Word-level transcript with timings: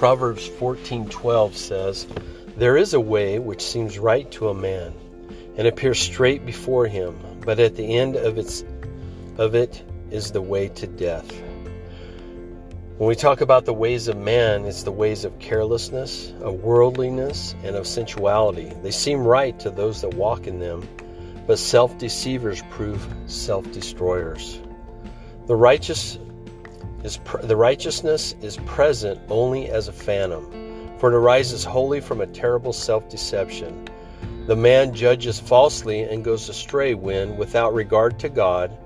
Proverbs 0.00 0.48
14:12 0.48 1.54
says, 1.54 2.06
"There 2.56 2.78
is 2.78 2.94
a 2.94 3.00
way 3.00 3.38
which 3.38 3.60
seems 3.60 3.98
right 3.98 4.30
to 4.30 4.48
a 4.48 4.54
man, 4.54 4.94
and 5.58 5.66
appears 5.66 5.98
straight 5.98 6.46
before 6.46 6.86
him, 6.86 7.18
but 7.44 7.60
at 7.60 7.76
the 7.76 7.98
end 7.98 8.16
of 8.16 8.38
its 8.38 8.64
of 9.36 9.54
it 9.54 9.82
is 10.10 10.30
the 10.30 10.40
way 10.40 10.68
to 10.68 10.86
death." 10.86 11.30
When 12.96 13.08
we 13.08 13.14
talk 13.14 13.42
about 13.42 13.66
the 13.66 13.74
ways 13.74 14.08
of 14.08 14.16
man, 14.16 14.64
it's 14.64 14.84
the 14.84 14.90
ways 14.90 15.26
of 15.26 15.38
carelessness, 15.38 16.32
of 16.40 16.64
worldliness, 16.64 17.54
and 17.62 17.76
of 17.76 17.86
sensuality. 17.86 18.72
They 18.82 18.92
seem 18.92 19.26
right 19.26 19.58
to 19.60 19.68
those 19.68 20.00
that 20.00 20.14
walk 20.14 20.46
in 20.46 20.60
them, 20.60 20.88
but 21.46 21.58
self 21.58 21.98
deceivers 21.98 22.62
prove 22.70 23.06
self 23.26 23.70
destroyers. 23.70 24.60
The 25.46 25.56
righteous 25.56 26.16
is 27.04 27.18
the 27.42 27.56
righteousness 27.56 28.34
is 28.42 28.56
present 28.58 29.20
only 29.28 29.70
as 29.70 29.88
a 29.88 29.92
phantom, 29.92 30.98
for 30.98 31.10
it 31.10 31.16
arises 31.16 31.64
wholly 31.64 32.00
from 32.00 32.20
a 32.20 32.26
terrible 32.26 32.72
self 32.72 33.08
deception. 33.08 33.88
The 34.46 34.56
man 34.56 34.94
judges 34.94 35.38
falsely 35.38 36.02
and 36.02 36.24
goes 36.24 36.48
astray 36.48 36.94
when, 36.94 37.36
without 37.36 37.72
regard 37.72 38.18
to 38.20 38.28
God 38.28 38.76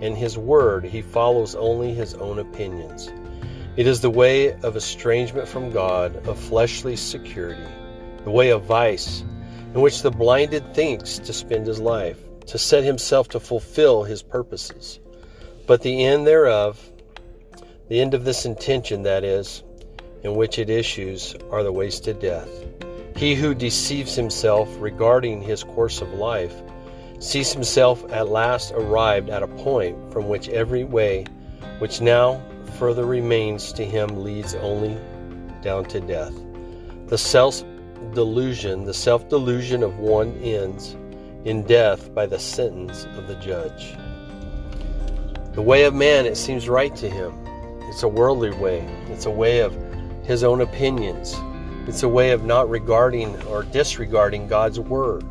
and 0.00 0.16
His 0.16 0.36
Word, 0.36 0.84
he 0.84 1.02
follows 1.02 1.54
only 1.54 1.94
his 1.94 2.14
own 2.14 2.38
opinions. 2.38 3.10
It 3.76 3.86
is 3.86 4.00
the 4.00 4.10
way 4.10 4.52
of 4.52 4.76
estrangement 4.76 5.48
from 5.48 5.72
God, 5.72 6.28
of 6.28 6.38
fleshly 6.38 6.94
security, 6.94 7.66
the 8.22 8.30
way 8.30 8.50
of 8.50 8.64
vice, 8.64 9.24
in 9.74 9.80
which 9.80 10.02
the 10.02 10.10
blinded 10.10 10.74
thinks 10.74 11.18
to 11.20 11.32
spend 11.32 11.66
his 11.66 11.80
life, 11.80 12.18
to 12.46 12.58
set 12.58 12.84
himself 12.84 13.28
to 13.30 13.40
fulfill 13.40 14.04
his 14.04 14.22
purposes. 14.22 15.00
But 15.66 15.82
the 15.82 16.04
end 16.04 16.26
thereof, 16.26 16.78
the 17.88 18.00
end 18.00 18.14
of 18.14 18.24
this 18.24 18.46
intention, 18.46 19.02
that 19.02 19.24
is, 19.24 19.62
in 20.22 20.34
which 20.34 20.58
it 20.58 20.70
issues, 20.70 21.34
are 21.50 21.62
the 21.62 21.72
ways 21.72 22.00
to 22.00 22.14
death. 22.14 22.48
He 23.16 23.34
who 23.34 23.54
deceives 23.54 24.14
himself 24.14 24.68
regarding 24.78 25.42
his 25.42 25.62
course 25.62 26.00
of 26.00 26.12
life 26.14 26.54
sees 27.20 27.52
himself 27.52 28.04
at 28.12 28.28
last 28.28 28.72
arrived 28.72 29.30
at 29.30 29.42
a 29.42 29.48
point 29.48 30.12
from 30.12 30.28
which 30.28 30.48
every 30.48 30.84
way 30.84 31.24
which 31.78 32.00
now 32.00 32.42
further 32.78 33.04
remains 33.04 33.72
to 33.72 33.84
him 33.84 34.22
leads 34.22 34.54
only 34.56 34.98
down 35.62 35.84
to 35.86 36.00
death. 36.00 36.34
The 37.06 37.18
self 37.18 37.62
delusion, 38.14 38.84
the 38.84 38.94
self 38.94 39.28
delusion 39.28 39.82
of 39.82 39.98
one 39.98 40.36
ends 40.42 40.96
in 41.44 41.62
death 41.62 42.12
by 42.14 42.26
the 42.26 42.38
sentence 42.38 43.04
of 43.16 43.28
the 43.28 43.34
judge. 43.36 43.94
The 45.52 45.62
way 45.62 45.84
of 45.84 45.94
man, 45.94 46.26
it 46.26 46.36
seems 46.36 46.68
right 46.68 46.94
to 46.96 47.08
him. 47.08 47.43
It's 47.94 48.02
a 48.02 48.08
worldly 48.08 48.50
way, 48.50 48.80
it's 49.06 49.26
a 49.26 49.30
way 49.30 49.60
of 49.60 49.72
his 50.24 50.42
own 50.42 50.60
opinions, 50.60 51.40
it's 51.86 52.02
a 52.02 52.08
way 52.08 52.32
of 52.32 52.44
not 52.44 52.68
regarding 52.68 53.40
or 53.44 53.62
disregarding 53.62 54.48
God's 54.48 54.80
word. 54.80 55.24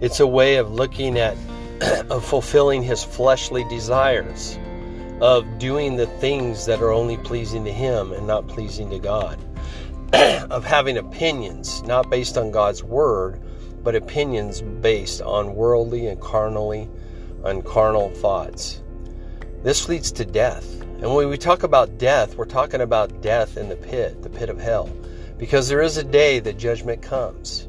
It's 0.00 0.18
a 0.18 0.26
way 0.26 0.56
of 0.56 0.72
looking 0.72 1.16
at, 1.16 1.36
of 2.10 2.24
fulfilling 2.24 2.82
his 2.82 3.04
fleshly 3.04 3.62
desires 3.68 4.58
of 5.20 5.60
doing 5.60 5.94
the 5.94 6.06
things 6.06 6.66
that 6.66 6.80
are 6.80 6.90
only 6.90 7.16
pleasing 7.18 7.64
to 7.64 7.72
Him 7.72 8.12
and 8.12 8.26
not 8.26 8.48
pleasing 8.48 8.90
to 8.90 8.98
God, 8.98 9.38
of 10.50 10.64
having 10.64 10.96
opinions 10.96 11.82
not 11.82 12.10
based 12.10 12.36
on 12.36 12.50
God's 12.50 12.82
Word, 12.82 13.40
but 13.84 13.94
opinions 13.94 14.62
based 14.62 15.22
on 15.22 15.54
worldly 15.54 16.08
and 16.08 16.20
carnally, 16.20 16.88
on 17.44 17.62
carnal 17.62 18.10
thoughts. 18.10 18.82
This 19.62 19.88
leads 19.88 20.10
to 20.12 20.24
death. 20.24 20.79
And 21.00 21.14
when 21.14 21.30
we 21.30 21.38
talk 21.38 21.62
about 21.62 21.96
death, 21.96 22.36
we're 22.36 22.44
talking 22.44 22.82
about 22.82 23.22
death 23.22 23.56
in 23.56 23.70
the 23.70 23.76
pit, 23.76 24.22
the 24.22 24.28
pit 24.28 24.50
of 24.50 24.60
hell, 24.60 24.90
because 25.38 25.66
there 25.66 25.80
is 25.80 25.96
a 25.96 26.04
day 26.04 26.40
that 26.40 26.58
judgment 26.58 27.00
comes. 27.00 27.66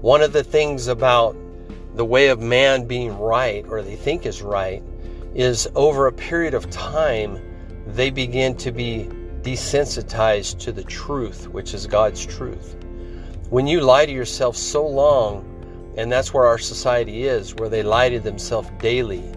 One 0.00 0.22
of 0.22 0.32
the 0.32 0.42
things 0.42 0.88
about 0.88 1.36
the 1.94 2.04
way 2.06 2.28
of 2.28 2.40
man 2.40 2.86
being 2.86 3.18
right, 3.18 3.66
or 3.68 3.82
they 3.82 3.96
think 3.96 4.24
is 4.24 4.40
right, 4.40 4.82
is 5.34 5.68
over 5.74 6.06
a 6.06 6.12
period 6.12 6.54
of 6.54 6.70
time, 6.70 7.38
they 7.88 8.08
begin 8.08 8.56
to 8.56 8.72
be 8.72 9.06
desensitized 9.42 10.58
to 10.60 10.72
the 10.72 10.84
truth, 10.84 11.48
which 11.48 11.74
is 11.74 11.86
God's 11.86 12.24
truth. 12.24 12.74
When 13.50 13.66
you 13.66 13.82
lie 13.82 14.06
to 14.06 14.12
yourself 14.12 14.56
so 14.56 14.86
long, 14.86 15.44
and 15.98 16.10
that's 16.10 16.32
where 16.32 16.46
our 16.46 16.56
society 16.56 17.24
is, 17.24 17.54
where 17.56 17.68
they 17.68 17.82
lie 17.82 18.08
to 18.08 18.18
themselves 18.18 18.70
daily, 18.78 19.30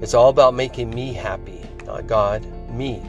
it's 0.00 0.14
all 0.14 0.28
about 0.28 0.54
making 0.54 0.90
me 0.90 1.12
happy, 1.12 1.62
not 1.86 2.08
God, 2.08 2.44
me. 2.70 3.02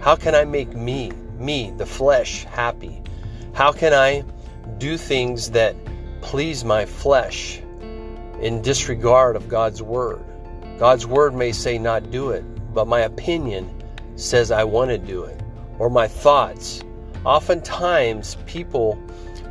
How 0.00 0.16
can 0.16 0.34
I 0.34 0.44
make 0.44 0.74
me, 0.74 1.10
me, 1.38 1.72
the 1.76 1.86
flesh, 1.86 2.44
happy? 2.44 3.02
How 3.52 3.72
can 3.72 3.92
I 3.92 4.24
do 4.78 4.96
things 4.96 5.50
that 5.50 5.74
please 6.20 6.64
my 6.64 6.86
flesh 6.86 7.60
in 8.40 8.62
disregard 8.62 9.36
of 9.36 9.48
God's 9.48 9.82
word? 9.82 10.24
God's 10.78 11.06
word 11.06 11.34
may 11.34 11.52
say 11.52 11.78
not 11.78 12.10
do 12.10 12.30
it, 12.30 12.44
but 12.72 12.86
my 12.86 13.00
opinion 13.00 13.82
says 14.14 14.50
I 14.50 14.64
want 14.64 14.90
to 14.90 14.98
do 14.98 15.24
it, 15.24 15.40
or 15.78 15.90
my 15.90 16.06
thoughts. 16.06 16.82
Oftentimes, 17.24 18.36
people, 18.46 18.94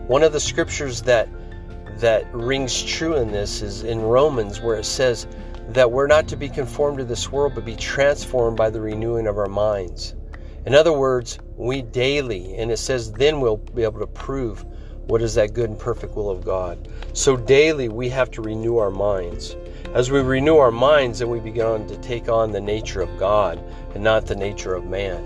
one 0.08 0.24
of 0.24 0.32
the 0.32 0.40
scriptures 0.40 1.02
that 1.04 1.28
that 2.00 2.32
rings 2.34 2.84
true 2.84 3.16
in 3.16 3.32
this 3.32 3.62
is 3.62 3.84
in 3.84 4.02
Romans, 4.02 4.62
where 4.62 4.78
it 4.78 4.86
says 4.86 5.28
that 5.70 5.92
we're 5.92 6.08
not 6.08 6.28
to 6.30 6.36
be 6.36 6.50
conformed 6.50 6.98
to 6.98 7.04
this 7.04 7.32
world, 7.32 7.54
but 7.56 7.66
be 7.66 7.76
transformed 7.76 8.58
by 8.58 8.70
the 8.70 8.82
renewing 8.82 9.28
of 9.28 9.38
our 9.38 9.48
minds. 9.48 10.16
In 10.66 10.76
other 10.76 10.94
words, 10.94 11.40
we 11.56 11.82
daily, 11.82 12.56
and 12.58 12.72
it 12.72 12.78
says, 12.78 13.12
then 13.12 13.40
we'll 13.42 13.58
be 13.58 13.84
able 13.84 14.00
to 14.00 14.08
prove 14.08 14.66
what 15.08 15.22
is 15.22 15.36
that 15.36 15.54
good 15.54 15.70
and 15.70 15.80
perfect 15.80 16.16
will 16.16 16.30
of 16.30 16.44
God. 16.44 16.90
So 17.14 17.38
daily, 17.38 17.88
we 17.88 18.10
have 18.10 18.30
to 18.32 18.42
renew 18.42 18.78
our 18.78 18.92
minds. 18.92 19.56
As 19.94 20.12
we 20.12 20.20
renew 20.20 20.58
our 20.58 20.72
minds, 20.72 21.20
then 21.20 21.30
we 21.30 21.40
begin 21.40 21.88
to 21.88 21.98
take 21.98 22.28
on 22.28 22.52
the 22.52 22.60
nature 22.60 23.02
of 23.02 23.18
God 23.18 23.64
and 23.96 24.04
not 24.04 24.26
the 24.26 24.36
nature 24.36 24.74
of 24.76 24.86
man. 24.86 25.26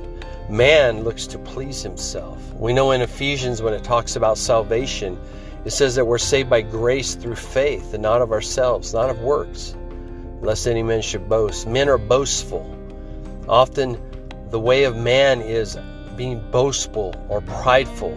Man 0.49 1.03
looks 1.03 1.25
to 1.27 1.39
please 1.39 1.81
himself. 1.81 2.53
We 2.53 2.73
know 2.73 2.91
in 2.91 3.01
Ephesians, 3.01 3.61
when 3.61 3.73
it 3.73 3.83
talks 3.83 4.15
about 4.15 4.37
salvation, 4.37 5.19
it 5.65 5.71
says 5.71 5.95
that 5.95 6.05
we're 6.05 6.17
saved 6.19 6.49
by 6.49 6.61
grace 6.61 7.15
through 7.15 7.35
faith 7.35 7.93
and 7.93 8.03
not 8.03 8.21
of 8.21 8.31
ourselves, 8.31 8.93
not 8.93 9.09
of 9.09 9.19
works, 9.21 9.75
lest 10.41 10.67
any 10.67 10.83
man 10.83 11.01
should 11.01 11.29
boast. 11.29 11.67
Men 11.67 11.89
are 11.89 11.97
boastful. 11.97 12.65
Often, 13.47 13.97
the 14.49 14.59
way 14.59 14.83
of 14.83 14.95
man 14.95 15.41
is 15.41 15.77
being 16.17 16.41
boastful 16.51 17.15
or 17.29 17.41
prideful 17.41 18.15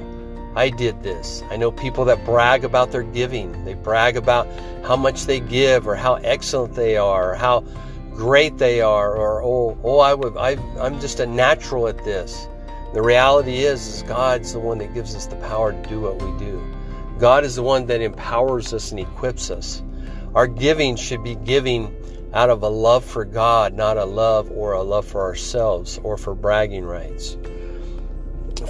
I 0.56 0.70
did 0.70 1.02
this. 1.02 1.42
I 1.50 1.56
know 1.56 1.72
people 1.72 2.04
that 2.04 2.24
brag 2.24 2.64
about 2.64 2.92
their 2.92 3.02
giving. 3.02 3.64
They 3.64 3.74
brag 3.74 4.16
about 4.16 4.46
how 4.84 4.94
much 4.94 5.26
they 5.26 5.40
give 5.40 5.88
or 5.88 5.96
how 5.96 6.14
excellent 6.14 6.74
they 6.74 6.96
are 6.96 7.32
or 7.32 7.34
how 7.34 7.64
great 8.14 8.58
they 8.58 8.80
are 8.80 9.16
or 9.16 9.42
oh 9.42 9.76
oh 9.82 9.98
I 9.98 10.14
would 10.14 10.36
I 10.36 10.56
I'm 10.80 11.00
just 11.00 11.18
a 11.18 11.26
natural 11.26 11.88
at 11.88 12.04
this. 12.04 12.46
The 12.92 13.02
reality 13.02 13.64
is 13.64 13.84
is 13.88 14.02
God's 14.04 14.52
the 14.52 14.60
one 14.60 14.78
that 14.78 14.94
gives 14.94 15.16
us 15.16 15.26
the 15.26 15.36
power 15.36 15.72
to 15.72 15.88
do 15.88 16.00
what 16.00 16.22
we 16.22 16.30
do. 16.38 16.62
God 17.18 17.44
is 17.44 17.56
the 17.56 17.62
one 17.64 17.86
that 17.86 18.00
empowers 18.00 18.72
us 18.72 18.92
and 18.92 19.00
equips 19.00 19.50
us. 19.50 19.82
Our 20.34 20.47
giving 20.47 20.97
should 20.97 21.22
be 21.22 21.37
giving 21.37 21.95
out 22.33 22.50
of 22.50 22.62
a 22.62 22.69
love 22.69 23.05
for 23.05 23.25
God, 23.25 23.75
not 23.75 23.97
a 23.97 24.05
love 24.05 24.50
or 24.50 24.72
a 24.72 24.83
love 24.83 25.06
for 25.06 25.22
ourselves 25.22 26.00
or 26.03 26.17
for 26.17 26.34
bragging 26.34 26.84
rights. 26.84 27.37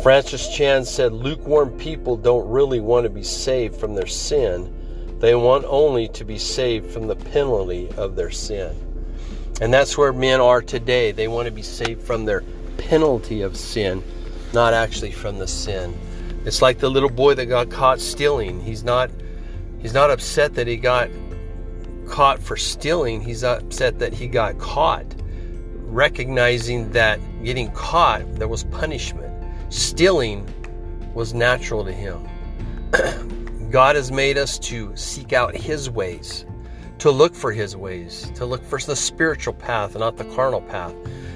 Francis 0.02 0.54
Chan 0.54 0.84
said 0.84 1.12
lukewarm 1.12 1.70
people 1.78 2.16
don't 2.16 2.46
really 2.48 2.80
want 2.80 3.04
to 3.04 3.10
be 3.10 3.22
saved 3.22 3.76
from 3.76 3.94
their 3.94 4.06
sin. 4.06 4.70
They 5.20 5.34
want 5.34 5.64
only 5.66 6.08
to 6.08 6.24
be 6.24 6.36
saved 6.36 6.90
from 6.90 7.06
the 7.06 7.16
penalty 7.16 7.88
of 7.96 8.14
their 8.14 8.30
sin. 8.30 8.76
And 9.62 9.72
that's 9.72 9.96
where 9.96 10.12
men 10.12 10.40
are 10.40 10.60
today. 10.60 11.12
They 11.12 11.28
want 11.28 11.46
to 11.46 11.52
be 11.52 11.62
saved 11.62 12.02
from 12.02 12.26
their 12.26 12.42
penalty 12.76 13.40
of 13.40 13.56
sin, 13.56 14.02
not 14.52 14.74
actually 14.74 15.12
from 15.12 15.38
the 15.38 15.48
sin. 15.48 15.98
It's 16.44 16.60
like 16.60 16.78
the 16.78 16.90
little 16.90 17.08
boy 17.08 17.34
that 17.34 17.46
got 17.46 17.70
caught 17.70 18.00
stealing. 18.00 18.60
He's 18.60 18.84
not 18.84 19.10
he's 19.80 19.94
not 19.94 20.10
upset 20.10 20.54
that 20.56 20.66
he 20.66 20.76
got 20.76 21.08
caught 22.04 22.42
for 22.42 22.56
stealing. 22.56 23.20
He's 23.20 23.44
upset 23.44 23.98
that 23.98 24.12
he 24.12 24.26
got 24.26 24.58
caught. 24.58 25.06
Recognizing 25.76 26.90
that 26.92 27.20
getting 27.44 27.70
caught 27.72 28.22
there 28.36 28.48
was 28.48 28.64
punishment. 28.64 29.32
Stealing 29.72 30.48
was 31.14 31.34
natural 31.34 31.84
to 31.84 31.92
him. 31.92 32.28
God 33.74 33.96
has 33.96 34.12
made 34.12 34.38
us 34.38 34.56
to 34.60 34.94
seek 34.94 35.32
out 35.32 35.56
His 35.56 35.90
ways, 35.90 36.46
to 36.98 37.10
look 37.10 37.34
for 37.34 37.50
His 37.50 37.76
ways, 37.76 38.30
to 38.36 38.46
look 38.46 38.64
for 38.64 38.78
the 38.78 38.94
spiritual 38.94 39.52
path 39.52 39.98
not 39.98 40.16
the 40.16 40.24
carnal 40.26 40.60
path. 40.60 40.94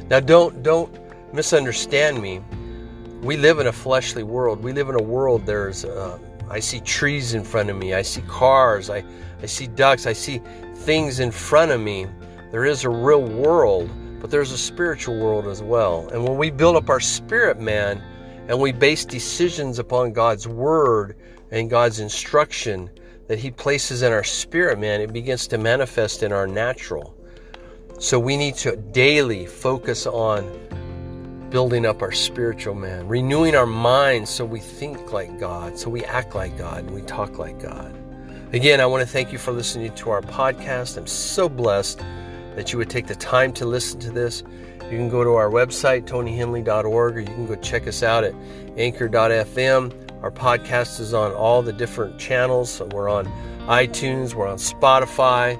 Now, 0.09 0.21
don't 0.21 0.63
don't 0.63 0.97
misunderstand 1.35 2.23
me. 2.23 2.41
We 3.23 3.37
live 3.37 3.59
in 3.59 3.67
a 3.67 3.73
fleshly 3.73 4.23
world. 4.23 4.63
We 4.63 4.73
live 4.73 4.89
in 4.89 4.95
a 4.95 5.03
world. 5.03 5.47
There's 5.47 5.85
uh, 5.85 6.19
I 6.51 6.61
see 6.61 6.81
trees 6.81 7.35
in 7.35 7.45
front 7.45 7.71
of 7.71 7.77
me. 7.77 7.95
I 7.95 8.03
see 8.03 8.23
cars. 8.23 8.91
I 8.91 9.05
I 9.43 9.47
see 9.47 9.67
ducks. 9.67 10.07
I 10.07 10.13
see 10.13 10.41
things 10.75 11.21
in 11.21 11.31
front 11.31 11.71
of 11.71 11.81
me. 11.81 12.07
There 12.51 12.65
is 12.65 12.85
a 12.85 12.91
real 12.91 13.23
world, 13.23 13.91
but 14.21 14.31
there's 14.31 14.53
a 14.53 14.59
spiritual 14.59 15.19
world 15.19 15.47
as 15.47 15.63
well. 15.63 16.09
And 16.13 16.25
when 16.25 16.37
we 16.37 16.51
build 16.51 16.77
up 16.77 16.89
our 16.89 17.01
spirit 17.01 17.61
man 17.61 18.03
and 18.49 18.59
we 18.59 18.73
base 18.73 19.05
decisions 19.05 19.79
upon 19.79 20.13
God's 20.13 20.49
word 20.49 21.17
and 21.51 21.71
God's 21.71 22.01
instruction 22.01 22.91
that 23.29 23.39
He 23.39 23.51
places 23.51 24.03
in 24.03 24.13
our 24.13 24.25
spirit, 24.25 24.79
man, 24.79 25.01
it 25.01 25.13
begins 25.13 25.47
to 25.49 25.59
manifest 25.59 26.23
in 26.23 26.33
our 26.33 26.47
natural. 26.47 27.15
So 27.99 28.19
we 28.19 28.37
need 28.37 28.55
to 28.57 28.77
daily 28.77 29.45
focus 29.45 30.07
on 30.07 30.51
building 31.51 31.87
up 31.87 32.03
our 32.03 32.13
spiritual 32.13 32.75
man, 32.75 33.09
renewing 33.09 33.55
our 33.55 33.67
minds 33.67 34.31
so 34.31 34.45
we 34.45 34.61
think 34.61 35.13
like 35.13 35.39
God, 35.39 35.79
so 35.79 35.89
we 35.89 36.05
act 36.05 36.35
like 36.35 36.57
God, 36.59 36.85
and 36.85 36.91
we 36.91 37.03
talk 37.03 37.39
like 37.39 37.61
God. 37.61 37.95
Again, 38.53 38.81
I 38.81 38.87
want 38.87 39.03
to 39.03 39.07
thank 39.07 39.33
you 39.33 39.39
for 39.39 39.53
listening 39.53 39.95
to 39.95 40.11
our 40.11 40.23
podcast. 40.23 40.97
I'm 40.97 41.07
so 41.07 41.49
blessed 41.49 42.01
that 42.55 42.73
you 42.73 42.79
would 42.79 42.91
take 42.91 43.07
the 43.07 43.15
time 43.15 43.53
to 43.55 43.67
listen 43.67 44.01
to 44.01 44.11
this. 44.11 44.43
You 44.85 44.97
can 44.97 45.11
go 45.11 45.23
to 45.23 45.35
our 45.35 45.51
website, 45.51 46.07
tonyhendley.org, 46.07 47.17
or 47.17 47.21
you 47.21 47.27
can 47.27 47.47
go 47.47 47.57
check 47.57 47.87
us 47.87 48.03
out 48.03 48.25
at 48.25 48.35
anchor.fm. 48.77 50.23
Our 50.23 50.31
podcast 50.31 50.99
is 50.99 51.13
on 51.15 51.33
all 51.33 51.63
the 51.63 51.73
different 51.73 52.19
channels. 52.19 52.71
So 52.71 52.87
we're 52.87 53.09
on 53.09 53.27
iTunes, 53.67 54.33
we're 54.35 54.49
on 54.49 54.57
Spotify, 54.57 55.57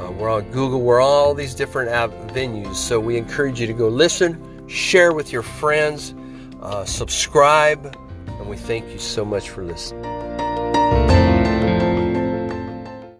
uh, 0.00 0.10
we're 0.12 0.30
on 0.30 0.50
Google, 0.50 0.80
we're 0.80 1.00
all 1.00 1.34
these 1.34 1.54
different 1.54 1.90
venues. 2.32 2.76
So 2.76 2.98
we 2.98 3.18
encourage 3.18 3.60
you 3.60 3.66
to 3.66 3.74
go 3.74 3.88
listen, 3.88 4.53
share 4.66 5.12
with 5.12 5.32
your 5.32 5.42
friends, 5.42 6.14
uh, 6.62 6.84
subscribe, 6.84 7.96
and 8.26 8.48
we 8.48 8.56
thank 8.56 8.88
you 8.90 8.98
so 8.98 9.24
much 9.24 9.50
for 9.50 9.64
listening. 9.64 11.23